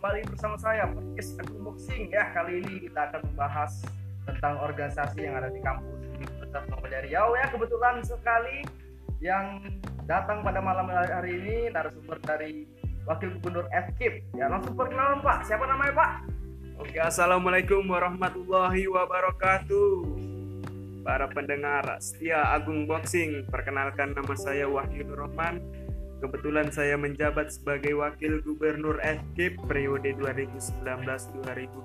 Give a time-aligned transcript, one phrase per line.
[0.00, 2.08] kembali bersama saya podcast Unboxing.
[2.08, 3.84] Ya kali ini kita akan membahas
[4.24, 7.28] tentang organisasi yang ada di kampus Universitas Muhammadiyah Riau.
[7.36, 8.64] Ya kebetulan sekali
[9.20, 9.60] yang
[10.08, 12.64] datang pada malam hari ini narasumber dari
[13.04, 15.44] Wakil Gubernur FKIP ya langsung perkenalan Pak.
[15.44, 16.12] Siapa namanya Pak?
[16.80, 19.92] Oke Assalamualaikum warahmatullahi wabarakatuh.
[21.04, 25.60] Para pendengar setia Agung Boxing Perkenalkan nama saya Wahyu Nur Rahman
[26.20, 31.80] Kebetulan saya menjabat sebagai Wakil Gubernur FKIP periode 2019-2020.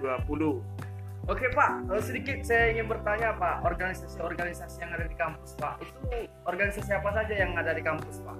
[1.25, 6.27] Oke Pak, eh, sedikit saya ingin bertanya Pak, organisasi-organisasi yang ada di kampus Pak, itu
[6.45, 8.38] organisasi apa saja yang ada di kampus Pak?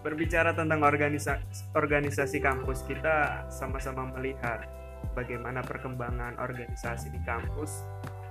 [0.00, 4.64] Berbicara tentang organisasi, organisasi kampus, kita sama-sama melihat
[5.12, 7.84] bagaimana perkembangan organisasi di kampus.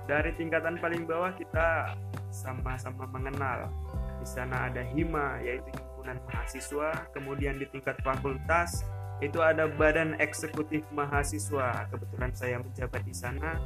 [0.04, 1.94] Dari tingkatan paling bawah kita
[2.34, 3.70] sama-sama mengenal.
[4.18, 8.88] Di sana ada HIMA, yaitu himpunan mahasiswa, kemudian di tingkat fakultas
[9.20, 11.84] itu ada badan eksekutif mahasiswa.
[11.92, 13.60] Kebetulan saya menjabat di sana.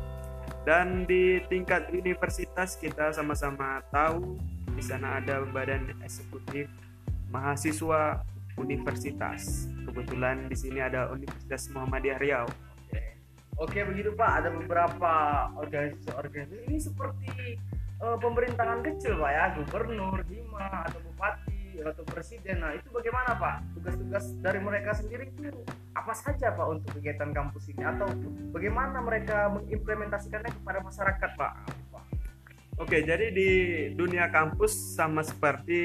[0.66, 4.34] Dan di tingkat universitas kita sama-sama tahu
[4.74, 6.66] di sana ada badan eksekutif
[7.30, 8.26] mahasiswa
[8.58, 9.70] universitas.
[9.86, 12.46] Kebetulan di sini ada Universitas Muhammadiyah Riau.
[13.54, 14.42] Oke, begitu Pak.
[14.42, 15.12] Ada beberapa
[15.54, 17.30] organisasi-organisasi ini seperti
[18.02, 21.43] uh, pemerintahan kecil Pak ya, gubernur, hima atau bupati
[21.82, 22.62] atau presiden.
[22.62, 23.56] Nah, itu bagaimana Pak?
[23.80, 25.50] Tugas-tugas dari mereka sendiri itu
[25.94, 28.06] apa saja Pak untuk kegiatan kampus ini atau
[28.54, 31.54] bagaimana mereka mengimplementasikannya kepada masyarakat Pak?
[32.74, 33.50] Oke, jadi di
[33.94, 35.78] dunia kampus sama seperti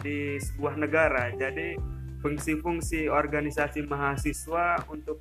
[0.00, 1.28] di sebuah negara.
[1.36, 1.76] Jadi
[2.24, 5.20] fungsi-fungsi organisasi mahasiswa untuk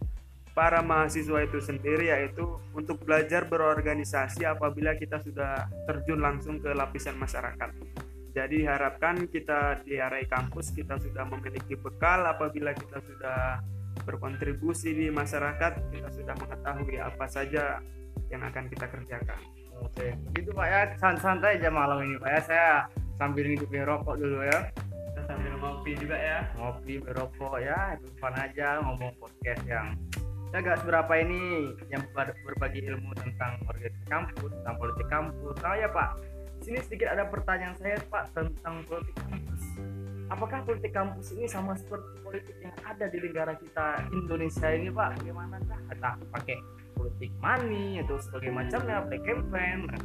[0.55, 7.19] para mahasiswa itu sendiri yaitu untuk belajar berorganisasi apabila kita sudah terjun langsung ke lapisan
[7.19, 7.73] masyarakat.
[8.33, 13.61] Jadi harapkan kita di area kampus kita sudah memiliki bekal apabila kita sudah
[14.09, 17.77] berkontribusi di masyarakat, kita sudah mengetahui apa saja
[18.33, 19.37] yang akan kita kerjakan.
[19.85, 20.81] Oke, gitu Pak ya,
[21.21, 22.41] santai aja malam ini Pak ya.
[22.41, 22.69] Saya
[23.21, 24.73] sambil ngidupin rokok dulu ya.
[25.13, 26.39] Kita sambil ngopi juga ya.
[26.57, 29.93] Ngopi, berokok ya, depan aja ngomong podcast yang
[30.53, 32.05] ya gak seberapa ini yang
[32.45, 35.55] berbagi ilmu tentang organisasi kampus, tentang politik kampus.
[35.65, 36.09] Nah ya Pak,
[36.63, 39.63] sini sedikit ada pertanyaan saya Pak tentang politik kampus.
[40.31, 45.19] Apakah politik kampus ini sama seperti politik yang ada di negara kita Indonesia ini Pak?
[45.19, 45.79] Bagaimana kah?
[45.91, 46.57] Entah pakai
[46.95, 49.91] politik money atau sebagai macamnya, play campaign.
[49.91, 50.01] Nah,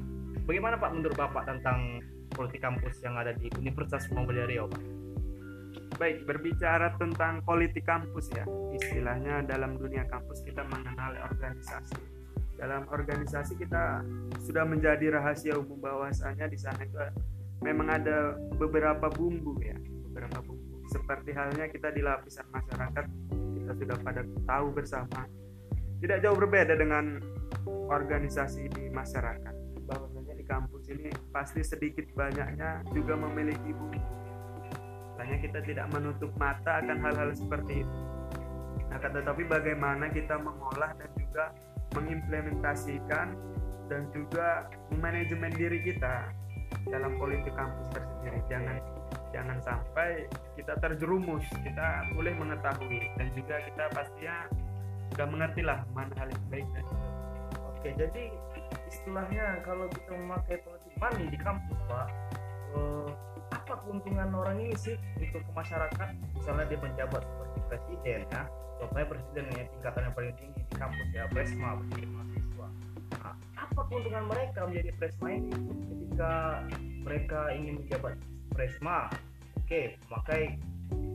[0.50, 2.02] bagaimana Pak menurut Bapak tentang
[2.34, 4.82] politik kampus yang ada di Universitas Muhammadiyah Riau Pak?
[5.96, 8.44] Baik, berbicara tentang politik kampus ya,
[8.74, 12.17] istilahnya dalam dunia kampus kita mengenal organisasi
[12.58, 14.02] dalam organisasi kita
[14.42, 16.98] sudah menjadi rahasia umum bahwasanya di sana itu
[17.62, 19.78] memang ada beberapa bumbu ya
[20.10, 20.82] beberapa bumbu.
[20.90, 25.22] Seperti halnya kita di lapisan masyarakat kita sudah pada tahu bersama.
[26.02, 27.22] Tidak jauh berbeda dengan
[27.90, 29.54] organisasi di masyarakat.
[29.86, 34.02] Bahwasanya di kampus ini pasti sedikit banyaknya juga memiliki bumbu.
[35.22, 37.98] Hanya kita tidak menutup mata akan hal-hal seperti itu.
[38.88, 41.54] Nah tetapi bagaimana kita mengolah dan juga
[41.98, 43.34] mengimplementasikan
[43.90, 46.30] dan juga manajemen diri kita
[46.86, 48.38] dalam politik kampus tersendiri.
[48.46, 48.78] Jangan
[49.32, 54.48] jangan sampai kita terjerumus kita boleh mengetahui dan juga kita pastinya
[55.12, 56.84] sudah mengerti lah mana hal yang baik dan
[57.56, 58.24] oke jadi
[58.88, 62.08] istilahnya kalau kita memakai politik money di kampus pak
[62.76, 63.08] eh,
[63.52, 66.08] apa keuntungan orang ini sih untuk masyarakat?
[66.36, 67.22] Misalnya dia menjabat
[67.68, 68.42] presiden ya.
[68.78, 72.68] Contohnya presiden yang tingkatan yang paling tinggi di kampus ya presma menjadi mahasiswa.
[73.08, 75.50] Nah, apa keuntungan mereka menjadi presma ini
[76.08, 76.34] ketika
[77.02, 78.14] mereka ingin menjabat
[78.50, 79.06] presma
[79.54, 80.42] oke memakai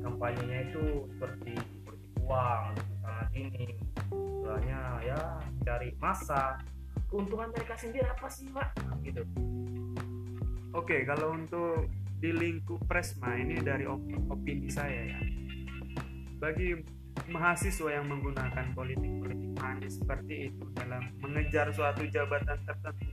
[0.03, 0.84] kampanyenya itu
[1.16, 1.53] seperti
[1.84, 2.63] politik uang
[3.03, 3.66] sangat ini
[4.12, 5.19] istilahnya ya
[5.63, 6.59] cari masa
[7.12, 8.69] keuntungan mereka sendiri apa sih pak?
[9.03, 9.24] Gitu.
[10.72, 11.88] Oke kalau untuk
[12.24, 14.00] di lingkup presma ini dari op
[14.31, 15.19] opini saya ya
[16.44, 16.75] bagi
[17.31, 23.07] mahasiswa yang menggunakan politik-politik manis seperti itu dalam mengejar suatu jabatan tertentu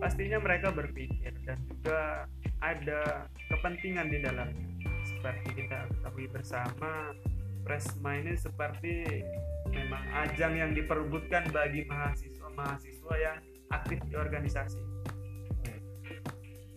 [0.00, 2.24] pastinya mereka berpikir dan juga
[2.58, 4.66] ada kepentingan di dalamnya.
[5.06, 7.14] Seperti kita ketahui bersama
[7.62, 9.22] Presma ini seperti
[9.70, 13.38] memang ajang yang diperbutkan bagi mahasiswa-mahasiswa yang
[13.70, 14.82] aktif di organisasi.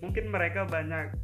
[0.06, 1.18] Mungkin mereka banyak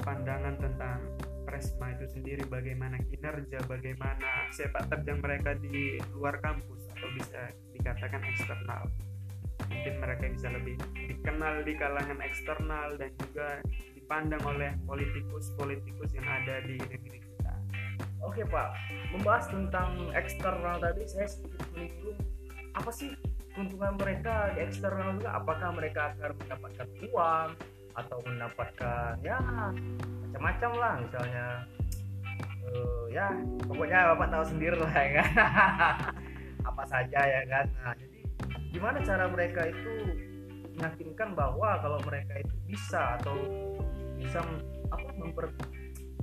[0.00, 1.04] pandangan tentang
[1.46, 8.20] Presma itu sendiri bagaimana kinerja, bagaimana sepak terjang mereka di luar kampus atau bisa dikatakan
[8.26, 8.90] eksternal.
[9.70, 13.62] Mungkin mereka bisa lebih dikenal di kalangan eksternal dan juga
[14.06, 17.54] dipandang oleh politikus-politikus yang ada di negeri kita.
[18.22, 18.70] oke pak
[19.10, 22.14] membahas tentang eksternal tadi saya sedikit menyinggung
[22.78, 23.10] apa sih
[23.50, 27.48] keuntungan mereka di eksternal juga apakah mereka akan mendapatkan uang
[27.96, 31.46] atau mendapatkan ya macam-macam lah misalnya.
[32.66, 33.30] Uh, ya
[33.62, 35.30] pokoknya bapak tahu sendiri lah ya kan?
[36.68, 37.66] Apa saja ya kan?
[37.80, 38.18] Nah jadi
[38.74, 39.92] gimana cara mereka itu
[40.76, 43.36] meyakinkan bahwa kalau mereka itu bisa atau
[44.20, 44.44] bisa
[44.92, 45.48] apa memper,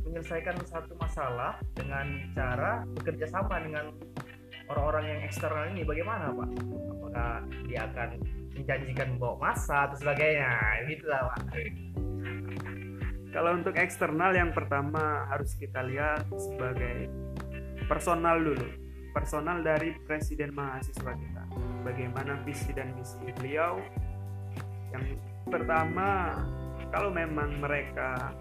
[0.05, 3.89] menyelesaikan satu masalah dengan cara bekerja sama dengan
[4.69, 6.49] orang-orang yang eksternal ini bagaimana pak
[7.13, 8.09] apakah dia akan
[8.57, 10.49] menjanjikan bawa masa atau sebagainya.
[11.05, 11.39] Lah pak.
[13.33, 17.09] Kalau untuk eksternal yang pertama harus kita lihat sebagai
[17.85, 18.65] personal dulu.
[19.13, 21.43] Personal dari presiden mahasiswa kita.
[21.85, 23.77] Bagaimana visi dan misi beliau.
[24.89, 26.41] Yang pertama
[26.89, 28.33] kalau memang mereka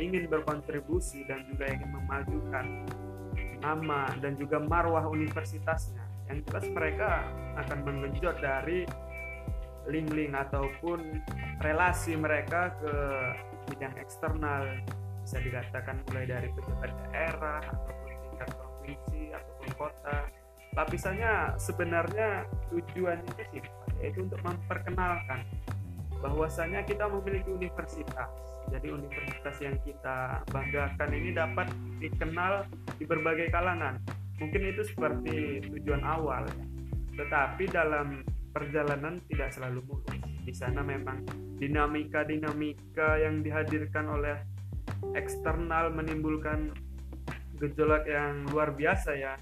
[0.00, 2.66] ingin berkontribusi dan juga ingin memajukan
[3.60, 7.10] nama dan juga marwah universitasnya yang jelas mereka
[7.60, 8.88] akan menggenjot dari
[9.88, 11.20] link-link ataupun
[11.60, 12.94] relasi mereka ke
[13.72, 14.64] bidang eksternal.
[15.24, 20.18] Bisa dikatakan mulai dari pejabat daerah ataupun tingkat provinsi ataupun kota.
[20.74, 22.28] Lapisannya sebenarnya
[22.72, 23.62] tujuannya sih
[24.02, 25.46] yaitu untuk memperkenalkan
[26.20, 28.28] bahwasanya kita memiliki universitas.
[28.72, 31.68] Jadi universitas yang kita banggakan ini dapat
[32.00, 32.64] dikenal
[32.96, 34.00] di berbagai kalangan
[34.38, 36.64] mungkin itu seperti tujuan awal ya.
[37.24, 40.14] tetapi dalam perjalanan tidak selalu mulus
[40.44, 41.24] di sana memang
[41.58, 44.36] dinamika-dinamika yang dihadirkan oleh
[45.16, 46.74] eksternal menimbulkan
[47.58, 49.34] gejolak yang luar biasa ya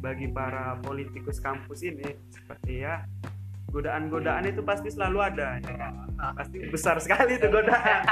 [0.00, 3.04] bagi para politikus kampus ini seperti ya
[3.70, 5.90] godaan-godaan itu pasti selalu ada ya.
[6.34, 8.02] pasti besar sekali itu godaan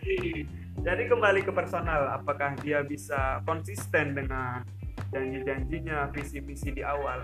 [0.86, 4.64] jadi kembali ke personal apakah dia bisa konsisten dengan
[5.14, 7.22] janji-janjinya visi-misi di awal.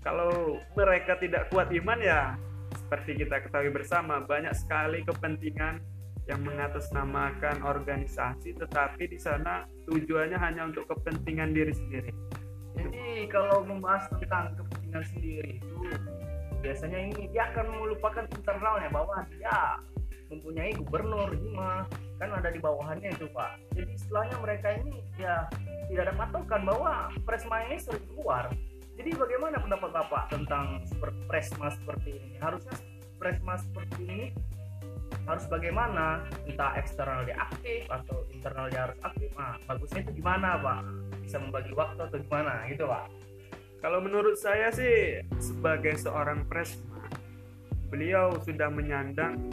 [0.00, 2.34] Kalau mereka tidak kuat iman ya
[2.72, 5.84] seperti kita ketahui bersama banyak sekali kepentingan
[6.28, 12.12] yang mengatasnamakan organisasi tetapi di sana tujuannya hanya untuk kepentingan diri sendiri.
[12.78, 15.76] Jadi kalau membahas tentang kepentingan sendiri itu
[16.64, 19.80] biasanya ini dia akan melupakan internalnya bahwa dia
[20.28, 21.88] mempunyai gubernur Hima
[22.20, 23.56] kan ada di bawahannya itu pak.
[23.72, 25.48] Jadi setelahnya mereka ini ya
[25.88, 26.92] tidak ada patokan bahwa
[27.24, 28.52] presma ini sering keluar.
[28.98, 30.82] Jadi bagaimana pendapat bapak tentang
[31.30, 32.36] presma seperti ini?
[32.42, 32.74] Harusnya
[33.16, 34.22] presma seperti ini
[35.28, 36.24] harus bagaimana?
[36.48, 39.28] Entah eksternal dia aktif atau internal dia harus aktif.
[39.36, 40.80] Nah bagusnya itu gimana pak?
[41.20, 42.64] Bisa membagi waktu atau gimana?
[42.68, 43.06] Gitu pak.
[43.78, 47.06] Kalau menurut saya sih sebagai seorang presma
[47.88, 49.48] beliau sudah menyandang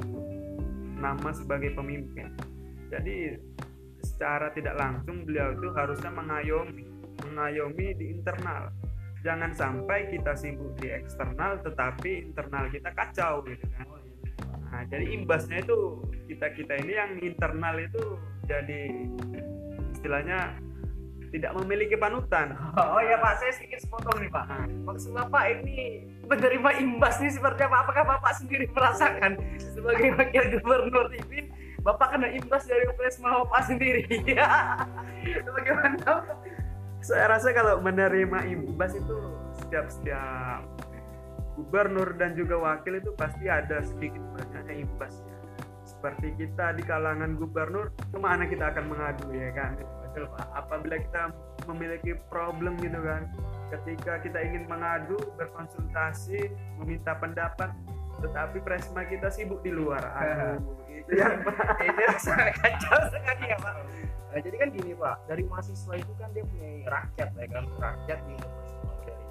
[0.95, 2.31] nama sebagai pemimpin.
[2.89, 3.35] Jadi
[4.05, 6.85] secara tidak langsung beliau itu harusnya mengayomi
[7.23, 8.69] mengayomi di internal.
[9.25, 13.87] Jangan sampai kita sibuk di eksternal tetapi internal kita kacau gitu kan.
[14.69, 19.09] Nah jadi imbasnya itu kita kita ini yang internal itu jadi
[19.97, 20.53] istilahnya
[21.33, 22.53] tidak memiliki panutan.
[22.77, 24.45] Oh ya pak saya sedikit sepotong nih pak.
[24.45, 24.67] Nah.
[24.85, 27.85] maksud bapak ini menerima imbas ini seperti apa?
[27.85, 31.49] Apakah bapak sendiri merasakan sebagai wakil gubernur ini?
[31.85, 34.03] Bapak kena imbas dari presma bapak sendiri.
[34.25, 34.85] Ya.
[35.45, 36.37] Bagaimana?
[37.01, 39.17] Saya rasa kalau menerima imbas itu
[39.61, 40.65] setiap setiap
[41.55, 45.37] gubernur dan juga wakil itu pasti ada sedikit banyaknya imbasnya.
[45.85, 49.77] Seperti kita di kalangan gubernur ke mana kita akan mengadu ya kan?
[50.57, 51.29] Apabila kita
[51.69, 53.27] memiliki problem gitu kan
[53.73, 57.73] ketika kita ingin mengadu berkonsultasi meminta pendapat
[58.23, 60.01] tetapi presma kita sibuk di luar.
[60.19, 61.37] Aduh itu yang
[61.85, 62.03] ini
[62.57, 63.73] kacau sekali ya pak.
[64.33, 67.63] Nah, jadi kan gini pak dari mahasiswa itu kan dia punya rakyat ya kan?
[67.77, 68.35] Rakyat di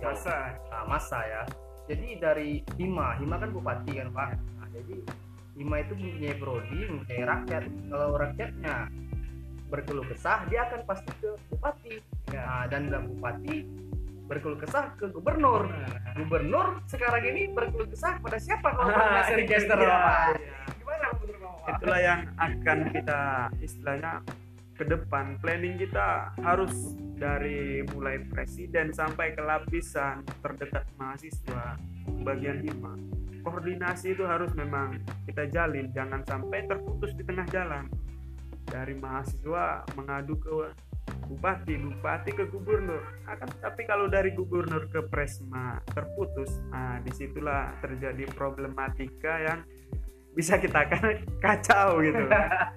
[0.01, 0.37] masa?
[0.71, 1.43] Nah, masa ya.
[1.91, 2.51] Jadi dari
[2.81, 4.29] Hima Hima kan bupati kan pak.
[4.39, 4.97] Nah, jadi
[5.59, 7.63] Hima itu mempunyai prodi mempunyai rakyat.
[7.91, 8.75] Kalau rakyatnya
[9.73, 11.99] berkeluh kesah dia akan pasti ke bupati.
[12.31, 12.43] Ya.
[12.47, 13.67] nah, dan bupati
[14.25, 15.69] berkeluh kesah ke gubernur.
[15.69, 16.17] Nah.
[16.17, 19.99] gubernur sekarang ini berkeluh kesah pada siapa kalau ah, masih register ya, ya.
[20.81, 21.07] gimana
[21.65, 23.21] itulah yang akan kita
[23.61, 24.21] istilahnya
[24.75, 25.39] ke depan.
[25.41, 31.79] Planning kita harus dari mulai presiden sampai ke lapisan terdekat mahasiswa
[32.27, 32.99] bagian lima.
[33.45, 35.93] Koordinasi itu harus memang kita jalin.
[35.93, 37.87] Jangan sampai terputus di tengah jalan.
[38.65, 40.51] Dari mahasiswa mengadu ke
[41.25, 43.01] bupati bupati ke gubernur.
[43.29, 49.61] Akan tapi kalau dari gubernur ke presma terputus nah di situlah terjadi problematika yang
[50.35, 52.25] bisa kita kan kacau gitu.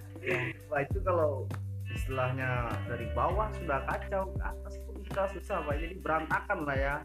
[0.70, 1.48] Wah itu kalau
[1.92, 5.76] istilahnya dari bawah sudah kacau ke atas pun sudah susah pak.
[5.80, 6.96] Jadi berantakan lah ya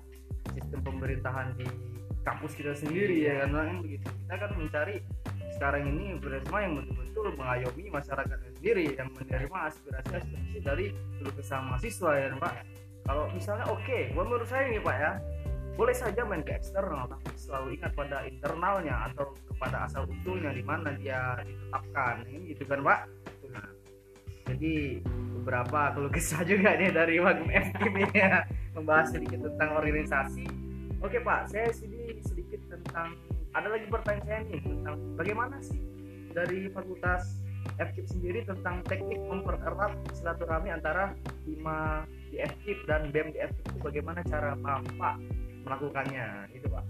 [0.55, 1.67] sistem pemerintahan di
[2.23, 5.03] kampus kita sendiri ya kan begitu kita kan mencari
[5.59, 6.75] sekarang ini Beresma yang
[7.13, 10.87] betul-betul mengayomi masyarakat sendiri yang menerima aspirasi-aspirasi dari
[11.21, 12.55] seluruh kesama mahasiswa ya Pak.
[13.05, 15.13] Kalau misalnya oke okay, menurut saya nih Pak ya
[15.77, 20.65] boleh saja main ke eksternal tapi selalu ingat pada internalnya atau kepada asal usulnya di
[20.65, 23.01] mana dia ditetapkan ini gitu kan Pak?
[24.49, 25.05] Jadi
[25.37, 28.41] beberapa kalau kesah juga nih dari Wagum FKIP ya
[28.73, 30.49] membahas sedikit tentang organisasi.
[31.05, 33.21] Oke Pak saya sini sedikit tentang
[33.53, 35.92] ada lagi pertanyaan nih tentang bagaimana sih
[36.33, 37.43] dari fakultas
[37.79, 41.15] FKIP sendiri tentang teknik mempererat silaturahmi antara
[41.47, 45.17] lima di FKIP dan BEM di FKIP itu bagaimana cara Bapak
[45.63, 46.51] melakukannya?
[46.53, 46.85] Itu Pak.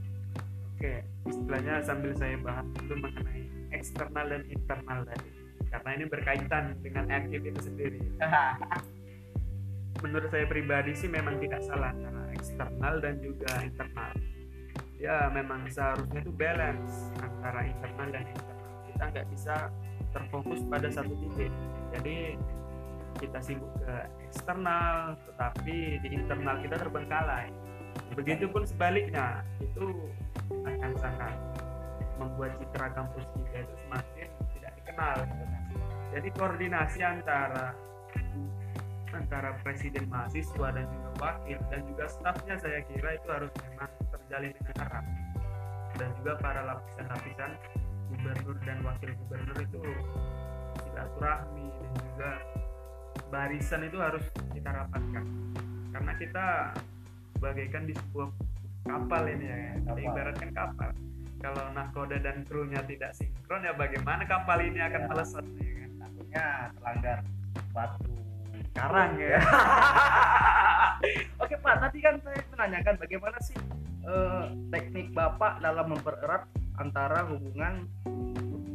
[0.79, 0.93] Oke
[1.29, 5.31] istilahnya sambil saya bahas dulu mengenai eksternal dan internal tadi.
[5.73, 8.01] Karena ini berkaitan dengan FKIP itu sendiri.
[10.05, 14.13] Menurut saya pribadi sih memang tidak salah karena eksternal dan juga internal.
[14.99, 18.52] Ya memang seharusnya itu balance antara internal dan internal
[19.03, 19.57] kita nggak bisa
[20.15, 21.51] terfokus pada satu titik.
[21.91, 22.39] Jadi
[23.19, 23.97] kita sibuk ke
[24.31, 27.51] eksternal tetapi di internal kita terbengkalai.
[28.15, 30.07] Begitupun sebaliknya itu
[30.55, 31.35] akan sangat
[32.15, 35.63] membuat citra kampus kita itu semakin tidak dikenal gitu kan.
[36.15, 37.75] jadi koordinasi antara
[39.11, 44.53] antara presiden mahasiswa dan juga wakil dan juga stafnya saya kira itu harus memang terjalin
[44.55, 45.05] dengan erat.
[45.99, 47.51] Dan juga para lapisan-lapisan
[48.13, 49.81] gubernur dan wakil gubernur itu
[50.85, 52.31] silaturahmi dan juga
[53.33, 55.25] barisan itu harus kita rapatkan
[55.93, 56.47] karena kita
[57.41, 58.29] bagaikan di sebuah
[58.85, 60.05] kapal ini ya kapal.
[60.05, 60.91] ibaratkan kapal
[61.43, 65.09] kalau nahkoda dan krunya tidak sinkron ya bagaimana kapal ini akan ya.
[65.11, 66.45] melesat ya kan takutnya
[66.77, 67.19] terlanggar
[67.73, 68.13] batu
[68.73, 69.37] karang ya.
[71.43, 73.59] Oke Pak, tadi kan saya menanyakan bagaimana sih
[74.07, 76.49] uh, teknik Bapak dalam mempererat
[76.83, 77.87] antara hubungan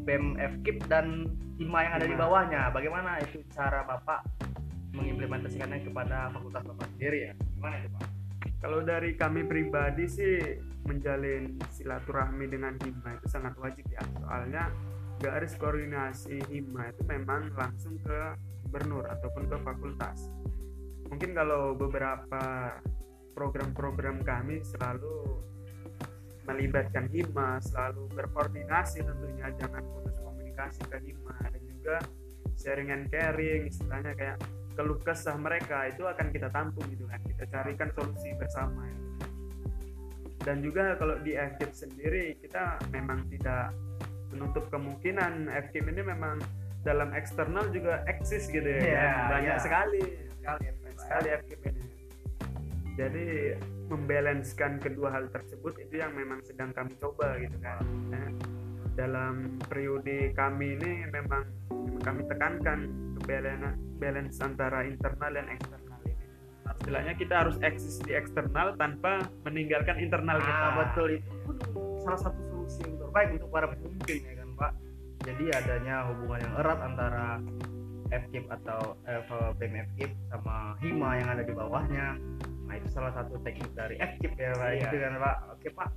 [0.07, 1.27] BEM FKIP dan
[1.59, 2.61] IMA yang ada di bawahnya.
[2.71, 4.23] Bagaimana itu cara Bapak
[4.95, 7.33] mengimplementasikannya kepada fakultas Bapak sendiri ya?
[7.59, 8.05] Gimana itu Pak?
[8.63, 10.39] Kalau dari kami pribadi sih
[10.87, 13.99] menjalin silaturahmi dengan HIMA itu sangat wajib ya.
[14.23, 14.71] Soalnya
[15.19, 20.31] garis koordinasi HIMA itu memang langsung ke gubernur ataupun ke fakultas
[21.07, 22.75] mungkin kalau beberapa
[23.33, 25.39] program-program kami selalu
[26.47, 31.95] melibatkan hima selalu berkoordinasi tentunya jangan putus komunikasi ke hima dan juga
[32.55, 34.37] sharing and caring istilahnya kayak
[34.73, 39.05] keluh kesah mereka itu akan kita tampung gitu kan kita carikan solusi bersama gitu.
[40.47, 43.75] dan juga kalau di FKIP sendiri kita memang tidak
[44.31, 46.39] menutup kemungkinan FKIP ini memang
[46.85, 49.29] dalam eksternal juga eksis gitu ya yeah, kan?
[49.35, 49.63] banyak yeah.
[49.65, 50.03] sekali
[50.39, 51.85] sekali sekali FKIP ini
[52.97, 53.27] jadi
[53.87, 57.83] membalanskan kedua hal tersebut itu yang memang sedang kami coba gitu kan.
[58.11, 58.27] Nah,
[58.99, 61.47] dalam periode kami ini memang,
[62.03, 62.91] kami tekankan
[63.23, 66.25] balance, balance antara internal dan eksternal ini.
[66.67, 70.65] Istilahnya kita harus eksis di eksternal tanpa meninggalkan internal kita.
[70.67, 71.19] Ah, betul.
[71.19, 74.71] Itu salah satu solusi yang terbaik untuk para pemimpin ya kan pak.
[75.27, 77.25] Jadi adanya hubungan yang erat antara
[78.09, 79.21] FKIP atau eh,
[79.59, 82.07] BEM FKIP sama HIMA yang ada di bawahnya.
[82.67, 84.69] Nah itu salah satu teknik dari FKIP ya Pak.
[84.71, 84.81] Iya.
[84.87, 85.37] gitu kan Pak?
[85.55, 85.89] Oke Pak.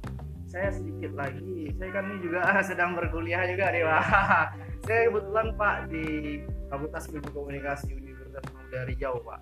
[0.50, 1.70] Saya sedikit lagi.
[1.78, 2.40] Saya kan ini juga
[2.70, 4.04] sedang berkuliah juga nih Pak.
[4.86, 6.04] Saya kebetulan Pak di
[6.70, 9.40] Fakultas Ilmu Komunikasi Universitas Muda Riau Pak.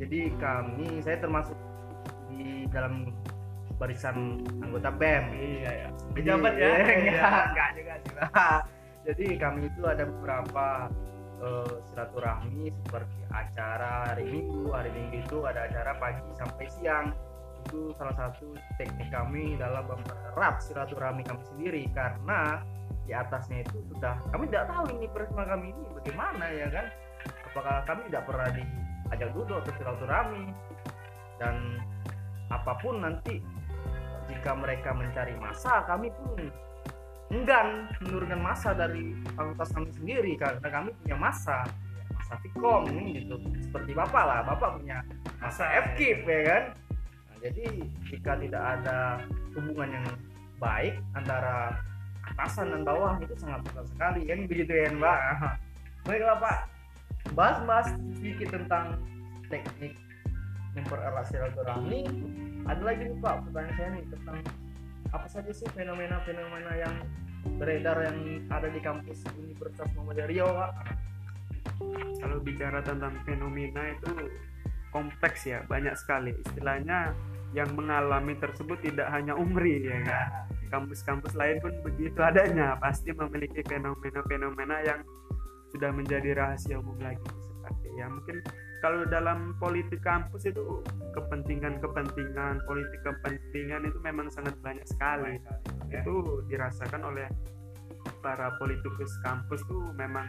[0.00, 1.54] Jadi kami saya termasuk
[2.32, 3.12] di dalam
[3.78, 6.70] barisan anggota BEM iya ya pejabat ya?
[7.12, 8.60] enggak enggak juga sih Pak.
[9.02, 10.66] Jadi kami itu ada beberapa
[11.42, 17.06] uh, silaturahmi seperti acara hari minggu hari minggu itu ada acara pagi sampai siang.
[17.62, 22.62] Itu salah satu teknik kami dalam mempererat silaturahmi kami sendiri karena
[23.02, 26.86] di atasnya itu sudah kami tidak tahu ini peristiwa kami ini bagaimana ya kan?
[27.52, 30.44] Apakah kami tidak pernah diajak duduk atau silaturahmi?
[31.38, 31.82] Dan
[32.50, 33.42] apa pun nanti
[34.30, 36.50] jika mereka mencari masa kami pun
[37.32, 41.64] enggan menurunkan masa dari fakultas kami sendiri karena kami punya masa
[42.12, 42.84] masa Vkom
[43.16, 43.36] gitu.
[43.64, 45.00] Seperti bapak lah bapak punya
[45.40, 46.64] masa FKIP ya kan?
[47.00, 47.64] Nah, jadi
[48.12, 49.24] jika tidak ada
[49.56, 50.06] hubungan yang
[50.60, 51.80] baik antara
[52.36, 54.38] atasan dan bawah itu sangat besar sekali kan?
[54.44, 55.20] Begitu ya mbak?
[56.06, 56.58] Baiklah pak.
[57.32, 59.00] Bahas-bahas sedikit tentang
[59.48, 59.96] teknik
[60.76, 62.04] mempererat silaturahmi.
[62.68, 64.38] Ada lagi nih pak pertanyaan saya nih tentang
[65.12, 66.94] apa saja sih fenomena-fenomena yang
[67.60, 70.72] beredar yang ada di kampus Universitas Muhammadiyah Riau Pak?
[72.22, 74.30] kalau bicara tentang fenomena itu
[74.94, 77.16] kompleks ya banyak sekali istilahnya
[77.52, 80.26] yang mengalami tersebut tidak hanya Umri ya kan
[80.72, 85.00] kampus-kampus lain pun begitu adanya pasti memiliki fenomena-fenomena yang
[85.68, 88.36] sudah menjadi rahasia umum lagi seperti ya mungkin
[88.82, 90.82] kalau dalam politik kampus itu
[91.14, 95.38] kepentingan-kepentingan politik kepentingan itu memang sangat banyak sekali.
[95.86, 97.30] Itu dirasakan oleh
[98.18, 100.26] para politikus kampus tuh memang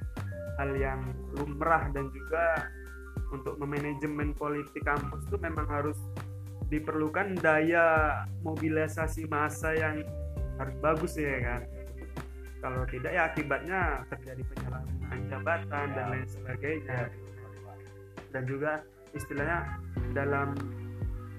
[0.61, 1.01] hal yang
[1.33, 2.69] lumrah dan juga
[3.33, 5.97] untuk memanajemen politik kampus itu memang harus
[6.69, 10.05] diperlukan daya mobilisasi massa yang
[10.61, 11.61] harus bagus ya kan?
[12.61, 13.81] Kalau tidak ya akibatnya
[14.13, 17.09] terjadi penyalahgunaan jabatan dan lain sebagainya
[18.33, 18.81] dan juga
[19.13, 19.77] istilahnya
[20.17, 20.57] dalam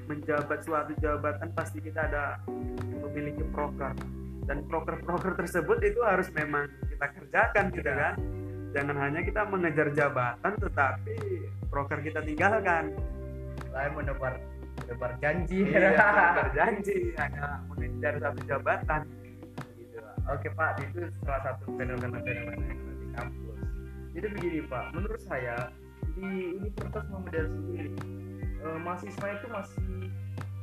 [0.06, 2.38] menjabat suatu jabatan pasti kita ada
[3.02, 3.92] memiliki proker.
[4.44, 8.14] Dan proker-proker tersebut itu harus memang kita kerjakan gitu kan?
[8.76, 11.16] Jangan hanya kita mengejar jabatan tetapi
[11.72, 12.92] proker kita tinggalkan.
[13.72, 14.36] Lain menebar
[14.84, 15.64] menebar janji.
[15.64, 19.00] Iya, menebar janji hanya mengejar satu jabatan.
[19.80, 19.98] Gitu.
[20.28, 23.58] Oke pak itu salah satu fenomena-fenomena yang ada di kampus.
[24.12, 25.56] Jadi begini pak menurut saya
[26.14, 26.26] di
[26.62, 27.90] Universitas Muhammadiyah sendiri.
[28.64, 29.92] Eh, mahasiswa itu masih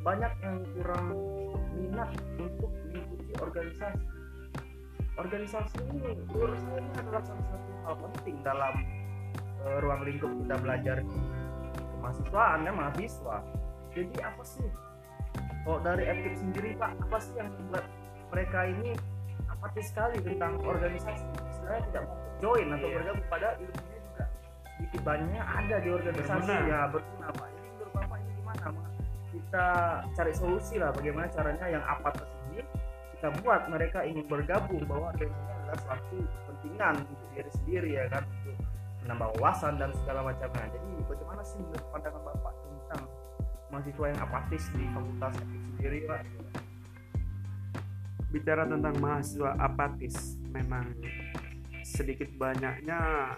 [0.02, 1.08] banyak yang kurang
[1.78, 4.06] minat untuk mengikuti organisasi.
[5.20, 8.74] Organisasi ini menurut saya adalah salah satu hal penting dalam
[9.62, 11.20] uh, ruang lingkup kita belajar di
[12.00, 13.38] kemahasiswaan ya mahasiswa.
[13.94, 14.70] Jadi apa sih?
[15.62, 17.86] Kalau dari FKIP sendiri pak apa sih yang membuat
[18.34, 18.90] mereka ini
[19.52, 21.28] apatis sekali tentang organisasi?
[21.54, 22.96] Sebenarnya tidak mau join atau yeah.
[22.98, 23.91] bergabung pada juga
[24.82, 26.50] sedikit banyaknya ada di organisasi.
[26.50, 26.66] Berguna.
[26.66, 27.48] ya berguna pak.
[27.54, 28.90] Ini menurut bapak ini gimana?
[29.30, 29.68] Kita
[30.18, 32.66] cari solusi lah bagaimana caranya yang apa tersebut
[33.14, 38.26] kita buat mereka ingin bergabung bahwa organisasi adalah suatu kepentingan untuk diri sendiri ya kan?
[38.26, 38.58] Untuk
[39.06, 40.66] menambah wawasan dan segala macamnya.
[40.74, 43.02] Jadi bagaimana sih menurut pandangan bapak tentang
[43.70, 45.34] mahasiswa yang apatis di fakultas
[45.78, 46.22] sendiri pak?
[48.34, 50.90] Bicara tentang mahasiswa apatis memang
[51.86, 53.38] sedikit banyaknya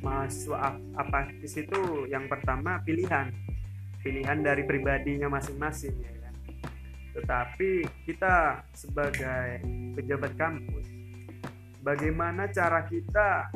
[0.00, 3.32] mahasiswa apatis itu yang pertama pilihan.
[4.00, 6.34] Pilihan dari pribadinya masing-masing ya kan?
[7.20, 7.70] Tetapi
[8.08, 9.60] kita sebagai
[9.92, 10.88] pejabat kampus
[11.84, 13.52] bagaimana cara kita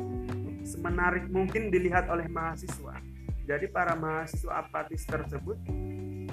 [0.65, 2.97] semenarik mungkin dilihat oleh mahasiswa?
[3.45, 5.57] Jadi para mahasiswa apatis tersebut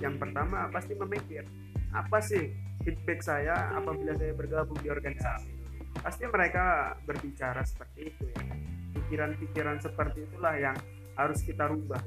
[0.00, 1.44] yang pertama pasti memikir
[1.92, 2.52] apa sih
[2.84, 5.52] feedback saya apabila saya bergabung di organisasi?
[6.00, 8.51] Pasti mereka berbicara seperti itu ya
[9.12, 10.76] pikiran-pikiran seperti itulah yang
[11.20, 12.00] harus kita rubah.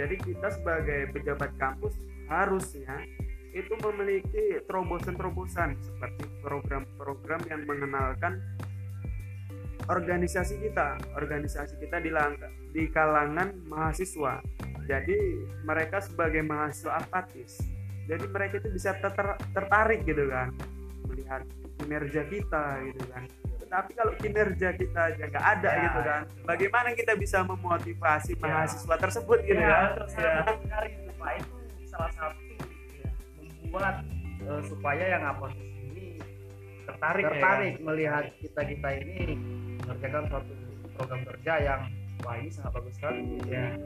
[0.00, 2.00] Jadi kita sebagai pejabat kampus
[2.32, 3.04] harusnya
[3.52, 8.40] itu memiliki terobosan-terobosan seperti program-program yang mengenalkan
[9.92, 12.08] organisasi kita organisasi kita di,
[12.72, 14.40] di kalangan mahasiswa.
[14.88, 15.16] Jadi
[15.68, 17.60] mereka sebagai mahasiswa apatis
[18.06, 19.12] jadi mereka itu bisa ter
[19.50, 20.54] tertarik gitu kan
[21.10, 21.42] melihat
[21.82, 23.26] kinerja kita gitu kan
[23.66, 26.22] tapi kalau kinerja kita aja nggak ada ya, gitu kan.
[26.46, 28.40] bagaimana kita bisa memotivasi ya.
[28.40, 29.88] mahasiswa tersebut gitu ya, kan?
[30.14, 30.32] ya.
[30.46, 31.54] sekali itu pak itu
[31.90, 32.40] salah satu
[33.02, 33.10] ya,
[33.42, 33.96] membuat
[34.46, 35.46] uh, supaya yang apa
[35.82, 36.22] ini
[36.86, 37.74] tertarik tertarik.
[37.74, 39.34] ya, melihat kita kita ini
[39.82, 40.52] mengerjakan suatu
[40.94, 41.80] program kerja yang
[42.24, 43.20] wah ini sangat bagus sekali.
[43.50, 43.76] Ya.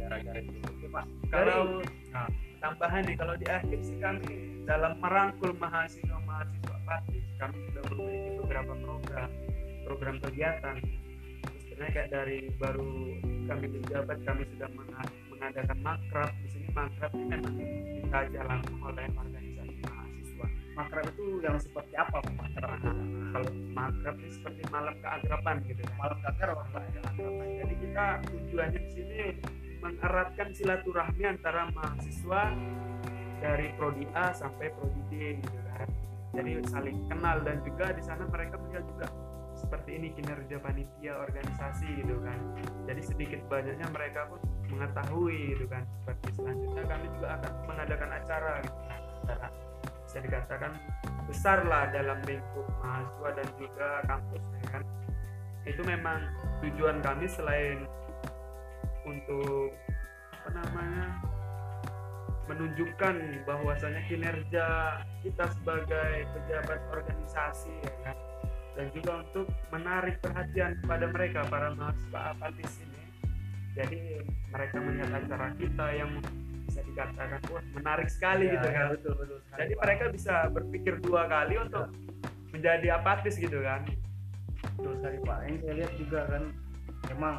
[0.00, 1.04] gara-gara itu oke pak.
[1.30, 7.56] Kalau nah, tambahan nih kalau di akhir sih kami dalam merangkul mahasiswa mahasiswa praktis kami
[7.72, 9.30] sudah memiliki beberapa program
[9.88, 10.76] program kegiatan.
[11.64, 12.92] Sebenarnya kayak dari baru
[13.48, 14.68] kami menjabat kami sudah
[15.32, 16.30] mengadakan makrab.
[16.44, 20.46] Di sini makrab ini memang dikaji langsung oleh organisasi mahasiswa.
[20.76, 22.78] Makrab itu yang seperti apa makrab
[23.32, 25.96] kalau makrab ini seperti malam keagrapan gitu kan?
[25.96, 26.82] Malam keagrapan
[27.60, 29.20] jadi kita tujuannya di sini
[29.80, 32.42] mengeratkan silaturahmi antara mahasiswa
[33.40, 35.88] dari prodi A sampai prodi D gitu kan
[36.30, 39.06] jadi saling kenal dan juga di sana mereka melihat juga
[39.58, 42.38] seperti ini kinerja panitia organisasi gitu kan.
[42.86, 44.40] Jadi sedikit banyaknya mereka pun
[44.70, 45.82] mengetahui gitu kan.
[46.00, 48.78] Seperti selanjutnya kami juga akan mengadakan acara gitu.
[48.86, 49.46] Kan acara
[50.10, 50.72] bisa dikatakan
[51.28, 54.82] besar lah dalam lingkup mahasiswa dan juga kampus ya kan.
[55.68, 56.18] Itu memang
[56.64, 57.84] tujuan kami selain
[59.04, 59.74] untuk
[60.40, 61.20] apa namanya
[62.48, 64.66] menunjukkan bahwasanya kinerja
[65.20, 68.16] kita sebagai pejabat organisasi ya kan?
[68.78, 72.90] Dan juga untuk menarik perhatian pada mereka para mahasiswa apatis ini
[73.74, 76.10] jadi mereka melihat acara kita yang
[76.66, 78.86] bisa dikatakan wah menarik sekali ya, gitu kan?
[78.94, 79.82] betul, betul sekali, jadi Pak.
[79.82, 81.86] mereka bisa berpikir dua kali untuk
[82.50, 83.86] menjadi apatis gitu kan?
[84.78, 85.38] Betul sekali Pak.
[85.46, 86.42] Yang saya lihat juga kan
[87.14, 87.36] memang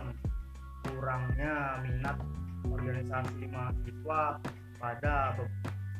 [0.87, 2.17] kurangnya minat
[2.65, 4.21] organisasi mahasiswa
[4.81, 5.37] pada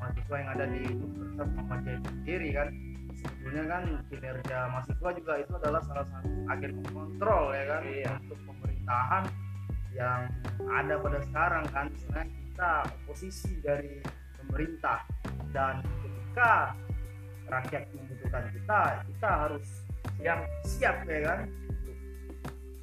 [0.02, 2.68] mahasiswa yang ada di Universitas Muhammadiyah itu sendiri kan.
[3.12, 8.14] Sebetulnya kan kinerja mahasiswa juga itu adalah salah satu agen kontrol ya kan Iya.
[8.26, 9.24] untuk pemerintahan
[9.94, 10.22] yang
[10.66, 11.86] ada pada sekarang kan.
[11.94, 14.02] Misalnya kita oposisi dari
[14.42, 15.06] pemerintah.
[15.52, 16.74] Dan ketika
[17.52, 19.68] rakyat membutuhkan kita kita harus
[20.18, 21.98] siap siap ya kan untuk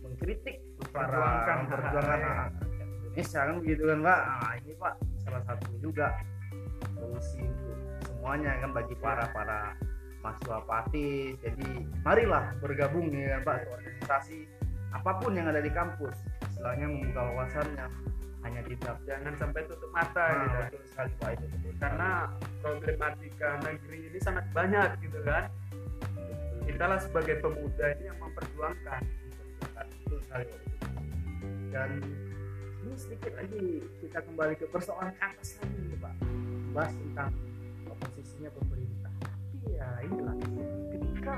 [0.05, 0.57] mengkritik
[0.93, 2.51] para hak rakyat.
[3.09, 4.21] Indonesia kan begitu kan pak?
[4.21, 4.95] Nah, ini pak
[5.29, 6.17] salah satu juga
[6.97, 7.77] solusi untuk
[8.09, 9.77] semuanya kan bagi para para
[10.25, 11.69] mahasiswa apatis jadi
[12.01, 14.39] marilah bergabung ya kan pak ke organisasi
[14.89, 16.17] apa pun yang ada di kampus.
[16.49, 17.87] Istilahnya membuka wawasannya
[18.47, 20.59] hanya tidak jangan sampai tutup mata nah, gitu.
[20.65, 21.47] betul sekali pak itu.
[21.53, 22.11] Betul karena
[22.65, 25.45] problematika negeri ini sangat banyak gitu kan.
[26.65, 29.03] Kitalah sebagai pemuda ini yang memperjuangkan.
[29.77, 30.47] Betul sekali.
[31.69, 31.91] Dan
[32.85, 36.15] ini sedikit lagi kita kembali ke persoalan atas lagi nih pak.
[36.77, 37.33] Bahas tentang
[37.91, 39.13] oposisinya pemerintah.
[39.25, 40.37] Tapi ya inilah
[40.95, 41.37] ketika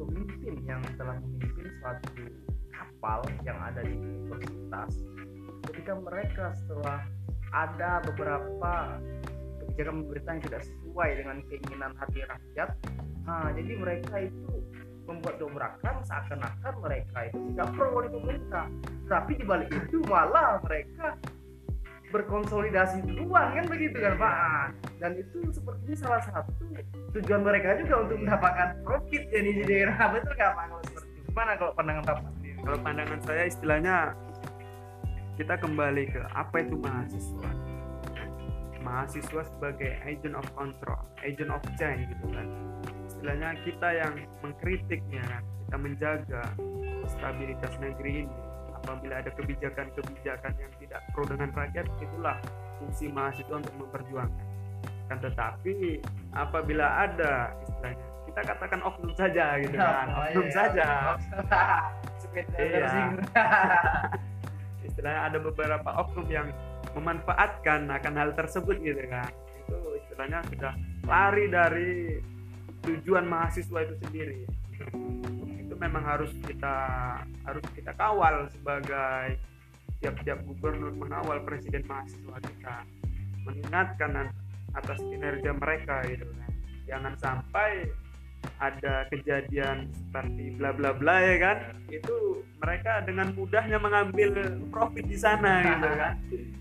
[0.00, 2.24] pemimpin yang telah memimpin suatu
[2.72, 4.92] kapal yang ada di universitas
[5.68, 7.04] ketika mereka setelah
[7.50, 9.00] ada beberapa
[9.60, 12.70] kebijakan pemerintah yang tidak sesuai dengan keinginan hati rakyat
[13.28, 14.59] nah jadi mereka itu
[15.10, 18.66] membuat dobrakan seakan-akan mereka itu tidak pro oleh pemerintah.
[19.10, 21.18] Tapi di balik itu malah mereka
[22.10, 24.34] berkonsolidasi duluan kan begitu kan Pak?
[24.34, 24.66] Ah,
[25.02, 26.50] dan itu sepertinya salah satu
[27.18, 29.98] tujuan mereka juga untuk mendapatkan profit ya di daerah.
[30.14, 30.64] Betul nggak Pak?
[30.70, 32.58] Kalau seperti itu gimana kalau pandangan sendiri?
[32.62, 33.96] Kalau pandangan saya istilahnya
[35.38, 37.50] kita kembali ke apa itu mahasiswa.
[38.80, 42.48] Mahasiswa sebagai agent of control agent of change gitu kan
[43.20, 46.42] istilahnya kita yang mengkritiknya kita menjaga
[47.04, 48.36] stabilitas negeri ini.
[48.80, 52.40] Apabila ada kebijakan-kebijakan yang tidak pro dengan rakyat itulah
[52.80, 54.46] fungsi mahasiswa untuk memperjuangkan.
[55.12, 56.00] Kan tetapi
[56.32, 60.56] apabila ada istilahnya kita katakan oknum saja gitu kan Oh, oknum iya.
[60.56, 60.88] saja.
[62.30, 63.18] Iya.
[64.86, 66.46] istilahnya ada beberapa oknum yang
[66.94, 69.28] memanfaatkan akan hal tersebut gitu kan.
[69.66, 70.72] Itu istilahnya sudah
[71.10, 71.90] lari dari
[72.84, 74.40] tujuan mahasiswa itu sendiri.
[75.60, 76.76] Itu memang harus kita
[77.44, 79.36] harus kita kawal sebagai
[80.00, 82.76] tiap-tiap gubernur mengawal presiden mahasiswa kita.
[83.44, 84.32] Mengingatkan
[84.76, 86.50] atas kinerja mereka gitu kan.
[86.88, 87.90] Jangan sampai
[88.60, 91.58] ada kejadian seperti bla bla bla ya kan?
[91.92, 96.14] Itu mereka dengan mudahnya mengambil profit di sana gitu kan.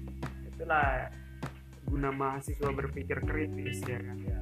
[0.52, 1.08] Itulah
[1.88, 4.18] guna mahasiswa berpikir kritis ya kan?
[4.20, 4.40] Ya.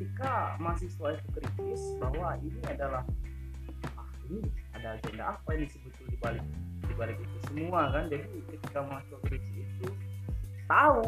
[0.00, 3.04] Ketika mahasiswa itu kritis bahwa ini adalah
[4.00, 4.40] ah ini
[4.72, 6.44] ada agenda apa ini sebetulnya di balik
[6.88, 8.08] di balik itu semua kan.
[8.08, 9.88] Jadi ketika mahasiswa kritis itu
[10.64, 11.04] tahu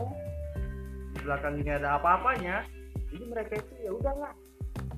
[1.16, 2.68] di belakang ini ada apa-apanya,
[3.08, 4.36] jadi mereka itu ya udahlah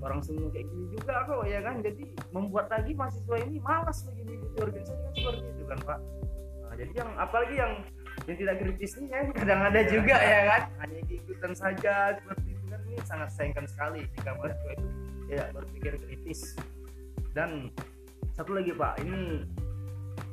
[0.03, 2.05] orang semua kayak gini juga kok ya kan jadi
[2.35, 5.99] membuat lagi mahasiswa ini malas lagi mengikuti organisasi kan seperti itu kan pak
[6.61, 7.73] nah, jadi yang apalagi yang
[8.29, 9.91] yang tidak kritis ini ya kadang ada Iya.
[9.91, 12.54] juga ya kan hanya ikutan saja seperti
[12.87, 14.87] ini sangat sayangkan sekali jika mahasiswa itu
[15.29, 16.41] tidak berpikir kritis.
[17.35, 17.73] Dan
[18.35, 19.43] satu lagi pak ini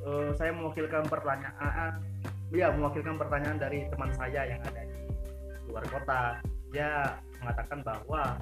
[0.06, 2.02] eh, saya mewakilkan pertanyaan
[2.52, 5.00] ya mewakilkan pertanyaan dari teman saya yang ada di
[5.72, 6.22] luar kota.
[6.72, 8.40] Dia mengatakan bahwa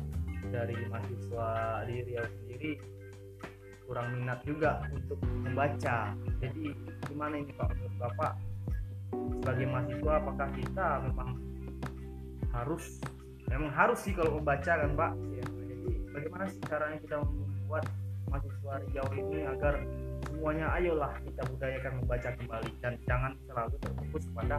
[0.50, 1.50] dari mahasiswa
[1.86, 2.72] di Riau sendiri
[3.90, 6.14] kurang minat juga untuk membaca.
[6.42, 6.74] Jadi
[7.10, 8.34] gimana ini pak menurut bapak?
[9.42, 11.30] Sebagai mahasiswa apakah kita memang
[12.54, 13.02] harus
[13.50, 15.12] memang harus sih kalau membaca kan pak.
[15.34, 15.76] Ya, jadi
[16.14, 17.84] bagaimana sih caranya kita membuat
[18.30, 19.74] mahasiswa Riau ini agar
[20.30, 22.72] semuanya ayolah kita budayakan membaca kembali.
[22.80, 24.58] Dan jangan selalu terfokus pada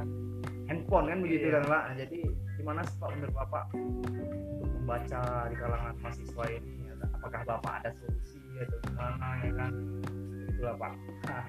[0.66, 1.54] handphone kan begitu Iya.
[1.56, 1.82] kan pak?
[1.86, 2.20] Nah, jadi
[2.58, 6.72] gimana sih pak menurut bapak untuk membaca di kalangan mahasiswa ini?
[7.20, 9.72] Apakah bapak ada solusi atau gimana ya kan?
[10.50, 10.92] Itulah pak.
[11.30, 11.44] Nah,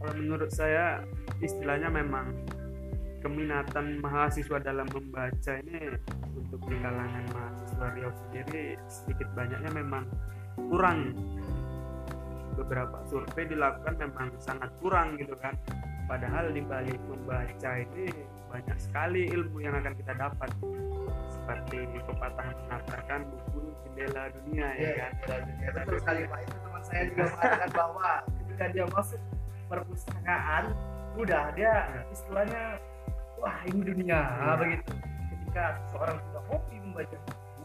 [0.00, 1.02] kalau menurut saya
[1.40, 2.32] istilahnya memang
[3.24, 5.96] keminatan mahasiswa dalam membaca ini
[6.36, 10.04] untuk di kalangan mahasiswa Riau sendiri sedikit banyaknya memang
[10.68, 11.16] kurang.
[12.54, 15.56] Beberapa survei dilakukan memang sangat kurang gitu kan.
[16.04, 18.12] Padahal di balik membaca ini
[18.52, 20.52] banyak sekali ilmu yang akan kita dapat.
[21.32, 25.12] Seperti pepatah mengatakan buku jendela dunia ya Iya, kan?
[25.48, 26.38] Iya, betul sekali Pak.
[26.44, 29.20] Itu teman saya juga mengatakan bahwa ketika dia masuk
[29.66, 30.64] perpustakaan,
[31.16, 31.74] udah dia
[32.12, 32.64] istilahnya
[33.44, 34.88] wah ini dunia nah, begitu.
[35.28, 37.64] Ketika seseorang sudah hobi membaca buku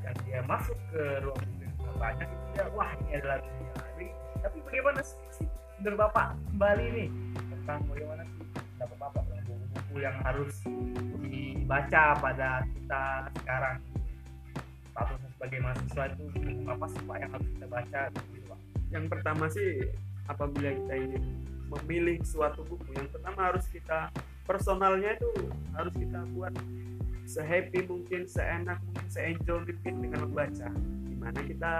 [0.00, 3.72] dan dia masuk ke ruang buku yang banyak itu dia wah ini adalah dunia.
[4.40, 5.46] Tapi bagaimana sih
[5.82, 7.08] menurut bapak kembali nih
[7.52, 8.44] tentang bagaimana sih
[8.80, 10.54] dapat bapak dengan buku-buku yang harus
[11.20, 13.02] dibaca pada kita
[13.42, 13.76] sekarang
[14.92, 16.24] status sebagai mahasiswa itu
[16.70, 18.60] apa sih pak yang harus kita baca gitu pak
[18.94, 19.70] yang pertama sih
[20.30, 21.24] apabila kita ingin
[21.66, 24.06] memilih suatu buku yang pertama harus kita
[24.42, 25.30] personalnya itu
[25.74, 26.54] harus kita buat
[27.26, 30.68] sehappy mungkin seenak mungkin seenjoy mungkin dengan membaca.
[31.06, 31.72] Di mana kita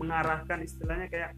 [0.00, 1.32] mengarahkan istilahnya kayak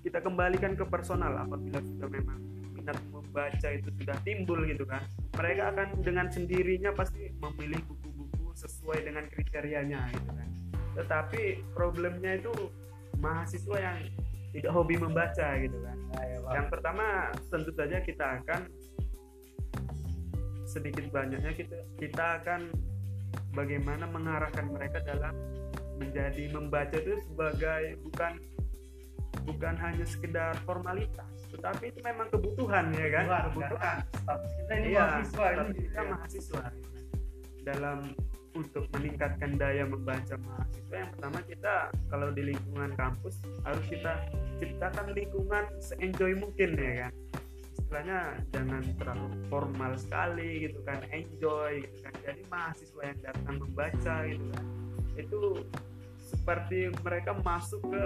[0.00, 2.40] kita kembalikan ke personal apabila sudah memang
[2.72, 5.04] minat membaca itu sudah timbul gitu kan.
[5.36, 10.48] Mereka akan dengan sendirinya pasti memilih buku-buku sesuai dengan kriterianya gitu kan.
[10.96, 11.42] Tetapi
[11.76, 12.52] problemnya itu
[13.20, 13.98] mahasiswa yang
[14.50, 15.96] tidak hobi membaca gitu kan.
[16.10, 18.66] Nah, ya, yang pertama tentu saja kita akan
[20.70, 22.70] sedikit banyaknya kita kita akan
[23.58, 25.34] bagaimana mengarahkan mereka dalam
[25.98, 28.38] menjadi membaca itu sebagai bukan
[29.42, 33.24] bukan hanya sekedar formalitas tetapi itu memang kebutuhan ya kan?
[33.26, 33.96] Kebutuhan, kebutuhan.
[34.22, 35.78] status kita ini iya, mahasiswa ini.
[35.82, 36.10] kita ya.
[36.14, 36.62] mahasiswa.
[37.60, 37.98] Dalam
[38.50, 41.74] untuk meningkatkan daya membaca mahasiswa yang pertama kita
[42.10, 44.26] kalau di lingkungan kampus harus kita
[44.58, 47.12] ciptakan lingkungan se-enjoy mungkin ya kan
[47.90, 52.14] istilahnya jangan terlalu formal sekali gitu kan enjoy gitu kan.
[52.22, 54.66] Jadi mahasiswa yang datang membaca gitu kan
[55.18, 55.40] itu
[56.22, 58.02] seperti mereka masuk ke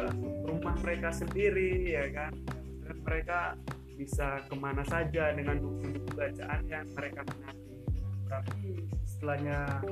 [0.49, 2.33] rumah mereka sendiri ya kan.
[2.89, 3.61] Dan mereka
[4.01, 7.77] bisa ke mana saja dengan buku-buku bacaan yang mereka minati.
[8.25, 9.85] Tapi istilahnya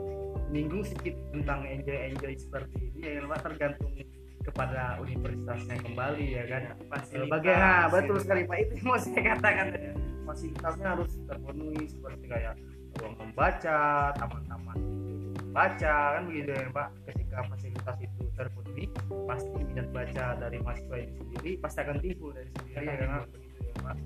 [0.49, 3.93] menyinggung sedikit tentang enjoy enjoy seperti ini ya tergantung
[4.43, 6.63] kepada universitasnya kembali ya kan?
[6.91, 8.23] Fasilitas, bagaimana betul ya.
[8.23, 8.57] sekali Pak.
[8.59, 9.89] Itu mau saya katakan tadi.
[10.23, 12.55] fasilitasnya harus terpenuhi seperti kayak
[13.03, 14.79] ruang membaca taman-taman
[15.53, 16.89] baca kan begitu ya Pak?
[17.05, 18.85] Ketika fasilitas itu terpenuhi
[19.29, 23.21] pasti minat baca dari mahasiswa itu sendiri pasti akan timbul dari sendiri ya kan?
[23.29, 23.97] Begitu ya Pak.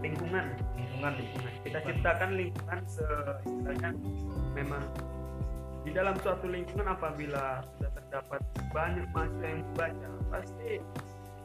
[0.00, 0.44] Lingkungan.
[0.74, 1.52] Lingkungan lingkungan.
[1.62, 3.06] Kita ciptakan lingkungan se
[3.44, 3.90] istilahnya
[4.56, 4.84] memang
[5.84, 8.44] di dalam suatu lingkungan apabila sudah terdapat
[8.76, 10.08] banyak mahasiswa yang membaca.
[10.28, 10.70] Pasti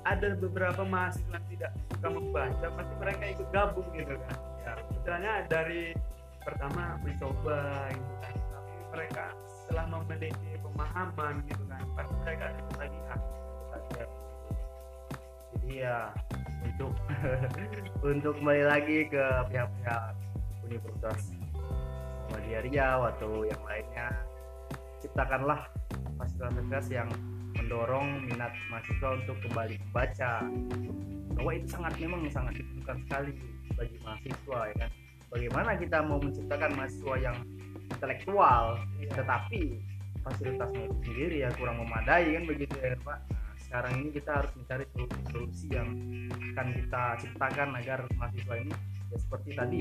[0.03, 4.35] ada beberapa mahasiswa yang tidak suka membaca pasti mereka ikut gabung gitu kan.
[4.67, 5.95] Ya istilahnya dari
[6.43, 12.99] pertama mencoba gitu kan tapi mereka setelah memiliki pemahaman gitu kan pasti mereka ikut lagi
[13.07, 14.05] ah ikut lagi ya.
[15.55, 15.97] jadi ya
[16.67, 16.91] untuk
[18.11, 20.03] untuk kembali lagi ke pihak-pihak
[20.67, 21.31] Universitas
[22.27, 24.11] Muhammadiyah Riau atau yang lainnya
[25.01, 25.69] ciptakanlah
[26.17, 27.09] fasilitas yang
[27.57, 30.45] mendorong minat mahasiswa untuk kembali membaca.
[31.37, 33.31] Bahwa itu sangat memang sangat dibutuhkan sekali
[33.77, 34.91] bagi mahasiswa ya kan?
[35.27, 37.37] Bagaimana kita mau menciptakan mahasiswa yang
[37.91, 39.61] intelektual tetapi
[40.23, 43.19] fasilitasnya itu sendiri ya kurang memadai kan begitu ya Pak?
[43.29, 45.89] Nah, sekarang ini kita harus mencari solusi-solusi yang
[46.55, 48.73] akan kita ciptakan agar mahasiswa ini
[49.07, 49.79] ya seperti tadi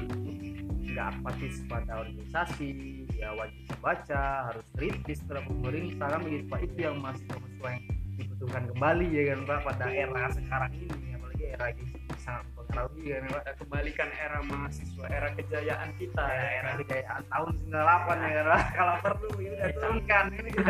[0.87, 2.71] nggak apatis pada organisasi
[3.19, 6.07] ya wajib membaca harus kritis terhadap pemerintah.
[6.15, 7.83] Kan begitu Pak itu yang mahasiswa-mahasiswa yang
[8.17, 11.85] dibutuhkan kembali ya kan Pak pada era sekarang ini apalagi era ini
[12.17, 17.23] sangat mempengaruhi ya kan Pak kembalikan era mahasiswa era kejayaan kita ya, ya era kejayaan
[17.29, 18.63] tahun 98 ya kan Pak.
[18.79, 20.51] Kalau perlu ini udah turunkan ini.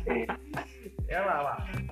[1.10, 1.90] Ya lah Pak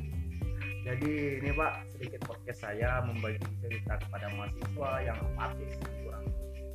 [0.89, 1.13] jadi
[1.45, 6.25] ini Pak sedikit podcast saya membagi cerita kepada mahasiswa yang apatis kurang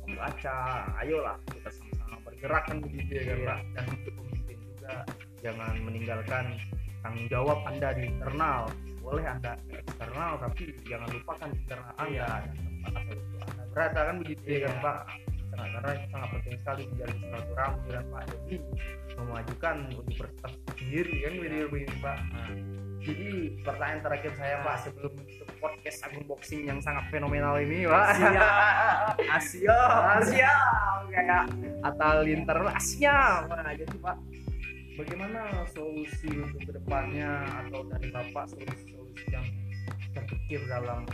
[0.06, 0.58] membaca.
[1.02, 3.56] Ayolah kita sama-sama bergerak kan begitu ya kan Iya.
[3.74, 4.94] Dan untuk pemimpin juga.
[5.42, 6.44] Jangan meninggalkan
[7.02, 8.70] tanggung jawab anda di internal.
[9.02, 12.06] Boleh anda eksternal tapi jangan lupakan internal anda.
[12.06, 12.28] Iya.
[12.46, 14.84] dan tempat asal usul anda berada kan begitu ya kan Iya.
[14.86, 14.98] Pak?
[15.54, 18.22] Sangat karena itu sangat penting sekali menjalin silaturahmi kan Pak.
[18.30, 18.54] Jadi
[19.18, 22.18] memajukan universitas sendiri kan begitu begitu Pak?
[22.30, 22.50] Nah,
[23.04, 25.12] jadi pertanyaan terakhir saya Pak sebelum
[25.60, 28.16] podcast unboxing yang sangat fenomenal ini Pak.
[29.36, 29.78] Asia.
[30.24, 30.54] Asia.
[31.12, 31.44] Kayak
[31.84, 33.44] Atal Linter Asia.
[33.44, 34.16] Nah, jadi Pak?
[34.94, 39.46] Bagaimana solusi untuk ke depannya atau dari Bapak solusi-solusi yang
[40.16, 41.04] terpikir dalam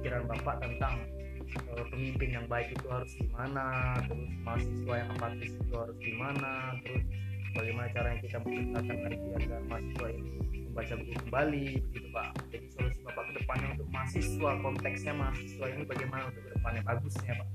[0.00, 1.02] pikiran Bapak tentang
[1.50, 7.04] eh, pemimpin yang baik itu harus gimana terus mahasiswa yang apatis itu harus gimana terus
[7.52, 10.30] bagaimana caranya kita menciptakan lagi agar mahasiswa ini
[10.72, 12.28] membaca buku kembali begitu Pak.
[12.48, 17.32] Jadi solusi Bapak ke depannya untuk mahasiswa konteksnya mahasiswa ini bagaimana untuk ke depannya bagusnya
[17.36, 17.48] Pak.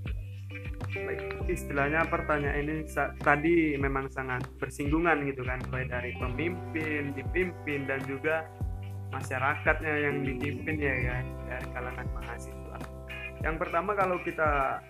[0.88, 2.76] Baik, istilahnya pertanyaan ini
[3.20, 8.48] tadi memang sangat bersinggungan gitu kan mulai dari pemimpin dipimpin dan juga
[9.12, 12.78] masyarakatnya yang dipimpin ya kan dari kalangan mahasiswa.
[13.42, 14.82] Yang pertama kalau kita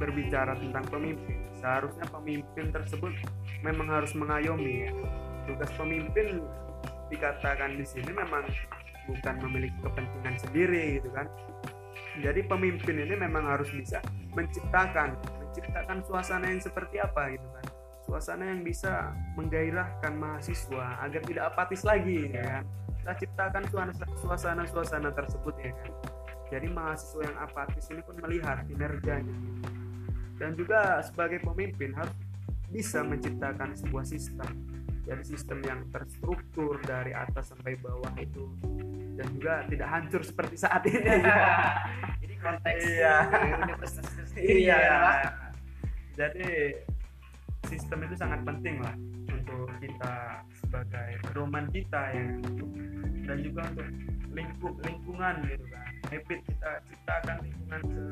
[0.00, 3.12] berbicara tentang pemimpin seharusnya pemimpin tersebut
[3.60, 4.88] memang harus mengayomi.
[4.88, 4.92] Ya
[5.50, 6.44] tugas pemimpin
[7.10, 8.46] dikatakan di sini memang
[9.10, 11.26] bukan memiliki kepentingan sendiri gitu kan.
[12.20, 14.02] Jadi pemimpin ini memang harus bisa
[14.34, 17.66] menciptakan menciptakan suasana yang seperti apa gitu kan.
[18.06, 22.64] Suasana yang bisa menggairahkan mahasiswa agar tidak apatis lagi ya kan.
[23.00, 23.64] Kita ciptakan
[24.20, 25.90] suasana-suasana tersebut ya kan.
[26.50, 29.34] Jadi mahasiswa yang apatis ini pun melihat kinerjanya
[30.40, 32.16] dan juga sebagai pemimpin harus
[32.72, 34.48] bisa menciptakan sebuah sistem.
[35.04, 38.48] Jadi sistem yang terstruktur dari atas sampai bawah itu.
[39.20, 40.96] Dan juga tidak hancur seperti saat ini.
[42.24, 43.16] Ini konteks iya.
[44.40, 44.98] iya.
[46.16, 46.72] Jadi
[47.68, 48.96] sistem itu sangat penting lah
[49.28, 52.24] untuk kita sebagai pedoman kita ya.
[53.28, 53.88] Dan juga untuk
[54.32, 55.88] lingkup lingkungan gitu kan.
[56.08, 58.04] Habit kita ciptakan lingkungan se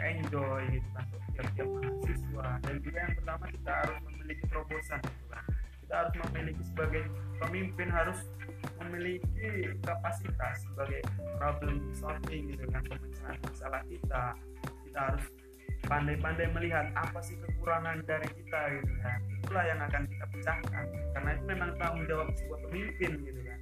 [0.00, 1.04] untuk enjoy gitu kan
[1.36, 2.48] tiap-tiap mahasiswa.
[2.64, 5.00] Dan juga yang pertama kita harus memiliki terobosan.
[5.04, 5.44] Gitu kan
[5.80, 7.02] kita harus memiliki sebagai
[7.42, 8.18] pemimpin harus
[8.80, 9.50] memiliki
[9.84, 11.00] kapasitas sebagai
[11.36, 14.24] problem solving gitu kan pemecahan masalah kita.
[14.88, 15.24] Kita harus
[15.88, 19.18] pandai-pandai melihat apa sih kekurangan dari kita gitu kan.
[19.44, 23.58] Itulah yang akan kita pecahkan karena itu memang tanggung jawab sebuah pemimpin gitu kan.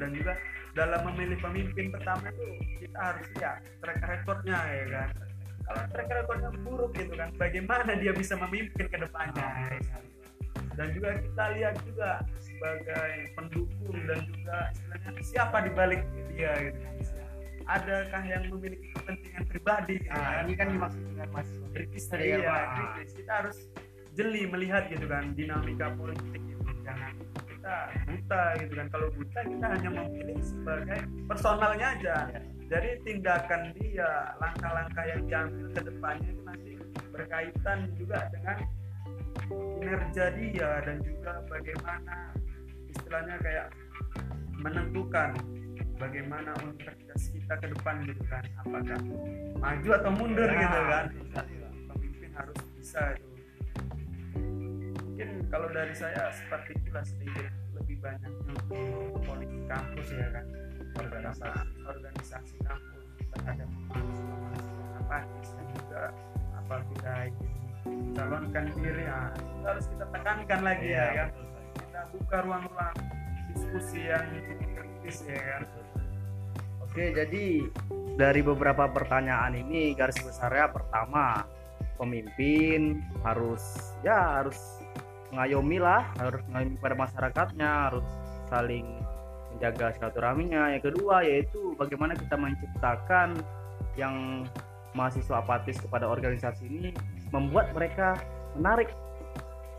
[0.00, 0.32] Dan juga
[0.72, 2.48] dalam memilih pemimpin pertama itu
[2.80, 5.31] kita harus lihat track recordnya ya kan
[5.72, 9.80] kalau track recordnya buruk gitu kan bagaimana dia bisa memimpin ke depannya
[10.76, 16.78] dan juga kita lihat juga sebagai pendukung dan juga istilahnya siapa di balik dia gitu
[16.80, 16.94] kan
[17.62, 20.42] adakah yang memiliki kepentingan pribadi gitu nah, kan?
[20.44, 23.10] ini kan dimaksud dengan mahasiswa kritis tadi ya kritis.
[23.14, 23.58] kita harus
[24.12, 27.14] jeli melihat gitu kan dinamika politik itu jangan
[27.62, 27.78] kita
[28.10, 28.86] buta gitu kan.
[28.90, 30.98] Kalau buta kita hanya memilih sebagai
[31.30, 32.16] personalnya aja.
[32.34, 32.40] Iya.
[32.72, 36.72] jadi tindakan dia langkah-langkah yang diambil ke depannya itu nanti
[37.12, 38.56] berkaitan juga dengan
[39.76, 42.32] kinerja dia dan juga bagaimana
[42.88, 43.68] istilahnya kayak
[44.56, 45.36] menentukan
[46.00, 48.44] bagaimana universitas kita ke depan gitu kan.
[48.64, 48.98] Apakah
[49.60, 51.04] maju atau mundur Ya, gitu kan.
[51.12, 51.44] Pak.
[51.92, 53.31] pemimpin harus bisa itu
[55.52, 60.46] kalau dari saya seperti itulah sedikit lebih banyak untuk politik kampus ya kan.
[60.96, 61.48] Organisasi
[61.84, 63.04] organisasi kampus
[63.36, 63.68] terhadap
[64.96, 66.02] apatis dan juga
[66.56, 67.52] apabila ingin
[67.84, 71.28] mencalonkan diri ya itu harus kita tekankan lagi ya kan.
[71.28, 71.76] betul sekali.
[71.76, 72.96] kita buka ruang-ruang
[73.52, 74.26] diskusi yang
[74.72, 75.62] kritis ya kan.
[76.80, 77.44] Oke, jadi
[78.16, 81.44] dari beberapa pertanyaan ini garis besarnya pertama
[81.96, 83.64] pemimpin harus
[84.04, 84.81] ya harus
[85.32, 88.06] mengayomi lah, harus mengayomi pada masyarakatnya, harus
[88.52, 88.86] saling
[89.56, 90.76] menjaga silaturahminya.
[90.76, 93.40] Yang kedua yaitu bagaimana kita menciptakan
[93.96, 94.44] yang
[94.92, 96.90] mahasiswa apatis kepada organisasi ini
[97.32, 98.20] membuat mereka
[98.56, 98.92] menarik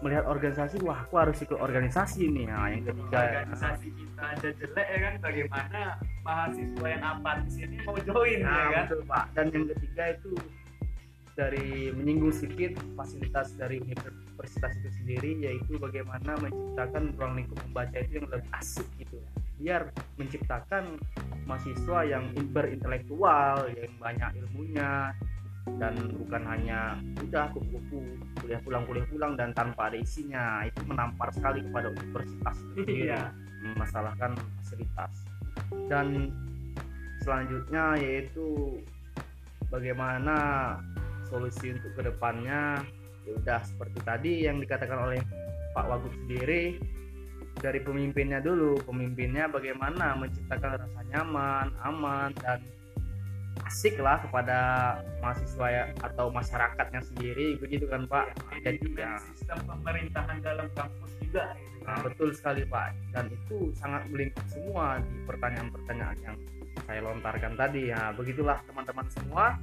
[0.04, 4.88] melihat organisasi wah aku harus ikut organisasi nih nah yang ketiga organisasi kita aja jelek
[4.92, 5.82] ya kan bagaimana
[6.28, 9.26] mahasiswa yang apatis ini mau join Nah, ya kan betul Pak.
[9.32, 10.32] Dan yang ketiga itu
[11.34, 18.22] dari menyinggung sedikit fasilitas dari universitas itu sendiri yaitu bagaimana menciptakan ruang lingkup membaca itu
[18.22, 19.18] yang lebih asik gitu.
[19.58, 19.90] Biar
[20.22, 21.02] menciptakan
[21.50, 25.14] mahasiswa yang berintelektual yang banyak ilmunya
[25.80, 28.04] dan bukan hanya udah kupu-kupu
[28.44, 30.62] kuliah pulang kuliah pulang dan tanpa ada isinya.
[30.68, 33.22] Itu menampar sekali kepada universitas itu sendiri Iya.
[33.64, 35.14] memasalahkan fasilitas.
[35.88, 36.30] Dan
[37.24, 38.78] selanjutnya yaitu
[39.72, 40.36] bagaimana
[41.34, 42.86] solusi untuk ke depannya
[43.26, 45.20] ya udah seperti tadi yang dikatakan oleh
[45.74, 46.78] Pak Wagub sendiri
[47.58, 52.62] dari pemimpinnya dulu pemimpinnya bagaimana menciptakan rasa nyaman aman dan
[53.70, 54.58] asik lah kepada
[55.22, 57.58] mahasiswa ya, atau masyarakatnya sendiri.
[57.62, 58.34] Begitu kan Pak?
[58.66, 61.54] Dan juga sistem pemerintahan dalam kampus juga.
[61.86, 62.98] Nah, betul sekali Pak.
[63.14, 66.38] Dan itu sangat melingkup semua di pertanyaan-pertanyaan yang
[66.90, 67.94] saya lontarkan tadi.
[67.94, 69.58] Ya begitulah teman-teman semua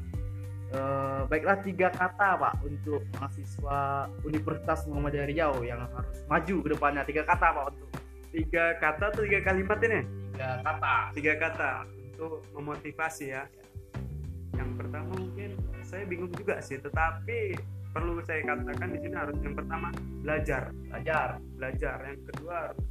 [0.70, 7.02] Eh, baiklah tiga kata Pak untuk mahasiswa Universitas Muhammadiyah Riau yang harus maju ke depannya.
[7.02, 7.90] Tiga kata Pak untuk
[8.30, 10.06] tiga kata atau tiga kalimat ini?
[10.30, 10.94] Tiga kata.
[11.10, 13.50] Tiga kata untuk memotivasi ya.
[14.54, 15.50] Yang pertama mungkin
[15.82, 17.58] saya bingung juga sih tetapi
[17.90, 19.90] perlu saya katakan di sini harus yang pertama
[20.22, 20.70] belajar.
[20.86, 21.28] Belajar.
[21.58, 21.96] Belajar.
[22.06, 22.86] Yang kedua harus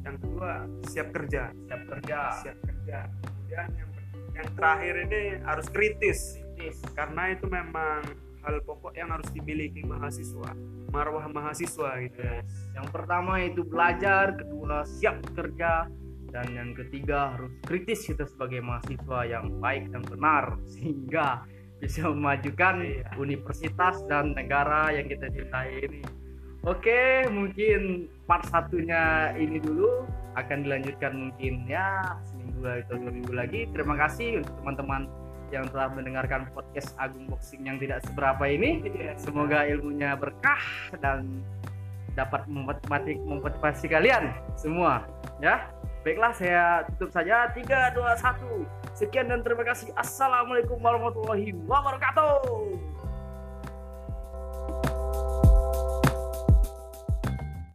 [0.00, 0.50] yang kedua
[0.88, 1.42] siap kerja.
[1.52, 2.20] Siap kerja.
[2.40, 2.98] Siap kerja.
[3.20, 3.90] Kemudian yang
[4.32, 8.04] yang terakhir ini harus kritis kritis karena itu memang
[8.44, 10.52] hal pokok yang harus dimiliki mahasiswa
[10.92, 12.20] marwah mahasiswa gitu.
[12.20, 12.44] Ya
[12.76, 15.88] yang pertama itu belajar kedua siap kerja
[16.30, 21.48] dan yang ketiga harus kritis kita sebagai mahasiswa yang baik dan benar sehingga
[21.80, 23.08] bisa memajukan Iya.
[23.16, 26.04] universitas dan negara yang kita cintai ini.
[26.68, 30.04] Oke, mungkin part satunya ini dulu.
[30.36, 33.60] Akan dilanjutkan mungkin ya seminggu atau dua minggu lagi.
[33.72, 35.08] Terima kasih untuk teman-teman
[35.50, 38.82] yang telah mendengarkan podcast Agung Boxing yang tidak seberapa ini.
[39.18, 40.62] Semoga ilmunya berkah
[40.98, 41.42] dan
[42.14, 45.06] dapat memotivasi, memotivasi kalian semua
[45.38, 45.70] ya.
[46.00, 48.24] Baiklah saya tutup saja 3 2
[48.96, 48.96] 1.
[48.96, 49.92] Sekian dan terima kasih.
[49.92, 52.99] Assalamualaikum warahmatullahi wabarakatuh.